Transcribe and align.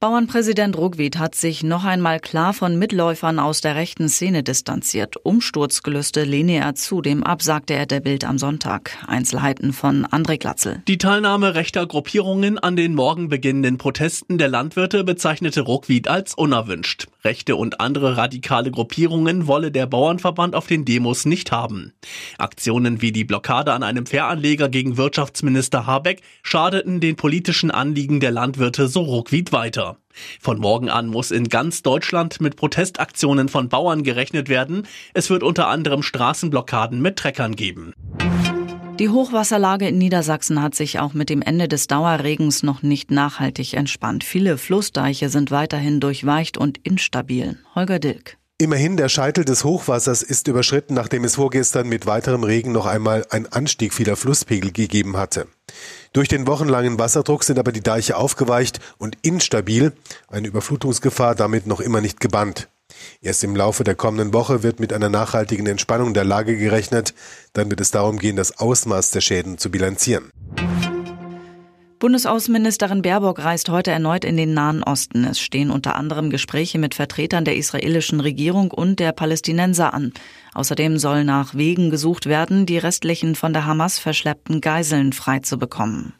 Bauernpräsident 0.00 0.78
Ruckwied 0.78 1.18
hat 1.18 1.34
sich 1.34 1.64
noch 1.64 1.82
einmal 1.82 2.20
klar 2.20 2.52
von 2.52 2.78
Mitläufern 2.78 3.40
aus 3.40 3.62
der 3.62 3.74
rechten 3.74 4.08
Szene 4.08 4.44
distanziert. 4.44 5.16
Umsturzgelüste 5.24 6.22
lehne 6.22 6.58
er 6.58 6.76
zu, 6.76 7.00
dem 7.00 7.24
absagte 7.24 7.74
er 7.74 7.84
der 7.84 7.98
Bild 7.98 8.24
am 8.24 8.38
Sonntag. 8.38 8.96
Einzelheiten 9.08 9.72
von 9.72 10.06
André 10.06 10.38
Glatzel. 10.38 10.82
Die 10.86 10.98
Teilnahme 10.98 11.56
rechter 11.56 11.84
Gruppierungen 11.84 12.60
an 12.60 12.76
den 12.76 12.94
morgen 12.94 13.28
beginnenden 13.28 13.76
Protesten 13.76 14.38
der 14.38 14.46
Landwirte 14.46 15.02
bezeichnete 15.02 15.62
Ruckwied 15.62 16.06
als 16.06 16.32
unerwünscht. 16.34 17.08
Rechte 17.24 17.56
und 17.56 17.80
andere 17.80 18.16
radikale 18.16 18.70
Gruppierungen 18.70 19.48
wolle 19.48 19.72
der 19.72 19.88
Bauernverband 19.88 20.54
auf 20.54 20.68
den 20.68 20.84
Demos 20.84 21.26
nicht 21.26 21.50
haben. 21.50 21.92
Aktionen 22.38 23.02
wie 23.02 23.10
die 23.10 23.24
Blockade 23.24 23.72
an 23.72 23.82
einem 23.82 24.06
Fähranleger 24.06 24.68
gegen 24.68 24.96
Wirtschaftsminister 24.96 25.88
Habeck 25.88 26.22
schadeten 26.44 27.00
den 27.00 27.16
politischen 27.16 27.72
Anliegen 27.72 28.20
der 28.20 28.30
Landwirte 28.30 28.86
so 28.86 29.00
Ruckwied 29.00 29.50
weiter. 29.50 29.87
Von 30.40 30.58
morgen 30.58 30.88
an 30.88 31.08
muss 31.08 31.30
in 31.30 31.48
ganz 31.48 31.82
Deutschland 31.82 32.40
mit 32.40 32.56
Protestaktionen 32.56 33.48
von 33.48 33.68
Bauern 33.68 34.02
gerechnet 34.02 34.48
werden. 34.48 34.86
Es 35.14 35.30
wird 35.30 35.42
unter 35.42 35.68
anderem 35.68 36.02
Straßenblockaden 36.02 37.00
mit 37.00 37.16
Treckern 37.16 37.56
geben. 37.56 37.92
Die 38.98 39.10
Hochwasserlage 39.10 39.86
in 39.86 39.98
Niedersachsen 39.98 40.60
hat 40.60 40.74
sich 40.74 40.98
auch 40.98 41.14
mit 41.14 41.30
dem 41.30 41.40
Ende 41.40 41.68
des 41.68 41.86
Dauerregens 41.86 42.64
noch 42.64 42.82
nicht 42.82 43.12
nachhaltig 43.12 43.74
entspannt. 43.74 44.24
Viele 44.24 44.58
Flussdeiche 44.58 45.28
sind 45.28 45.52
weiterhin 45.52 46.00
durchweicht 46.00 46.58
und 46.58 46.78
instabil. 46.78 47.58
Holger 47.76 48.00
Dilk. 48.00 48.38
Immerhin, 48.60 48.96
der 48.96 49.08
Scheitel 49.08 49.44
des 49.44 49.62
Hochwassers 49.62 50.24
ist 50.24 50.48
überschritten, 50.48 50.94
nachdem 50.94 51.22
es 51.22 51.36
vorgestern 51.36 51.88
mit 51.88 52.06
weiterem 52.06 52.42
Regen 52.42 52.72
noch 52.72 52.86
einmal 52.86 53.24
ein 53.30 53.46
Anstieg 53.46 53.94
vieler 53.94 54.16
Flusspegel 54.16 54.72
gegeben 54.72 55.16
hatte. 55.16 55.46
Durch 56.12 56.28
den 56.28 56.46
wochenlangen 56.46 56.98
Wasserdruck 56.98 57.44
sind 57.44 57.58
aber 57.58 57.72
die 57.72 57.82
Deiche 57.82 58.16
aufgeweicht 58.16 58.80
und 58.98 59.16
instabil, 59.22 59.92
eine 60.28 60.48
Überflutungsgefahr 60.48 61.34
damit 61.34 61.66
noch 61.66 61.80
immer 61.80 62.00
nicht 62.00 62.20
gebannt. 62.20 62.68
Erst 63.20 63.44
im 63.44 63.54
Laufe 63.54 63.84
der 63.84 63.94
kommenden 63.94 64.32
Woche 64.32 64.62
wird 64.62 64.80
mit 64.80 64.92
einer 64.92 65.10
nachhaltigen 65.10 65.66
Entspannung 65.66 66.14
der 66.14 66.24
Lage 66.24 66.56
gerechnet, 66.56 67.14
dann 67.52 67.70
wird 67.70 67.80
es 67.80 67.90
darum 67.90 68.18
gehen, 68.18 68.36
das 68.36 68.58
Ausmaß 68.58 69.10
der 69.10 69.20
Schäden 69.20 69.58
zu 69.58 69.70
bilanzieren. 69.70 70.30
Bundesaußenministerin 71.98 73.02
Baerbock 73.02 73.40
reist 73.40 73.70
heute 73.70 73.90
erneut 73.90 74.24
in 74.24 74.36
den 74.36 74.54
Nahen 74.54 74.84
Osten. 74.84 75.24
Es 75.24 75.40
stehen 75.40 75.72
unter 75.72 75.96
anderem 75.96 76.30
Gespräche 76.30 76.78
mit 76.78 76.94
Vertretern 76.94 77.44
der 77.44 77.56
israelischen 77.56 78.20
Regierung 78.20 78.70
und 78.70 79.00
der 79.00 79.10
Palästinenser 79.10 79.92
an. 79.92 80.12
Außerdem 80.54 80.98
soll 80.98 81.24
nach 81.24 81.56
Wegen 81.56 81.90
gesucht 81.90 82.26
werden, 82.26 82.66
die 82.66 82.78
restlichen 82.78 83.34
von 83.34 83.52
der 83.52 83.66
Hamas 83.66 83.98
verschleppten 83.98 84.60
Geiseln 84.60 85.12
freizubekommen. 85.12 86.14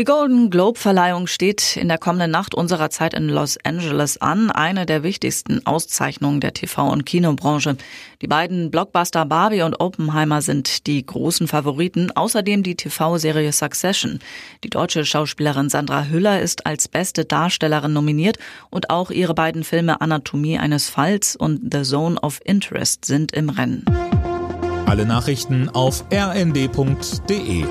Die 0.00 0.04
Golden 0.04 0.48
Globe 0.48 0.78
Verleihung 0.78 1.26
steht 1.26 1.76
in 1.76 1.88
der 1.88 1.98
kommenden 1.98 2.30
Nacht 2.30 2.54
unserer 2.54 2.88
Zeit 2.88 3.12
in 3.12 3.28
Los 3.28 3.58
Angeles 3.64 4.18
an, 4.18 4.50
eine 4.50 4.86
der 4.86 5.02
wichtigsten 5.02 5.66
Auszeichnungen 5.66 6.40
der 6.40 6.54
TV- 6.54 6.90
und 6.90 7.04
Kinobranche. 7.04 7.76
Die 8.22 8.26
beiden 8.26 8.70
Blockbuster 8.70 9.26
Barbie 9.26 9.60
und 9.60 9.78
Oppenheimer 9.78 10.40
sind 10.40 10.86
die 10.86 11.04
großen 11.04 11.48
Favoriten, 11.48 12.10
außerdem 12.12 12.62
die 12.62 12.76
TV-Serie 12.76 13.52
Succession. 13.52 14.20
Die 14.64 14.70
deutsche 14.70 15.04
Schauspielerin 15.04 15.68
Sandra 15.68 16.04
Hüller 16.04 16.40
ist 16.40 16.64
als 16.64 16.88
beste 16.88 17.26
Darstellerin 17.26 17.92
nominiert 17.92 18.38
und 18.70 18.88
auch 18.88 19.10
ihre 19.10 19.34
beiden 19.34 19.64
Filme 19.64 20.00
Anatomie 20.00 20.58
eines 20.58 20.88
Falls 20.88 21.36
und 21.36 21.74
The 21.74 21.82
Zone 21.82 22.18
of 22.22 22.40
Interest 22.46 23.04
sind 23.04 23.32
im 23.32 23.50
Rennen. 23.50 23.84
Alle 24.86 25.04
Nachrichten 25.04 25.68
auf 25.68 26.06
rnd.de 26.10 27.66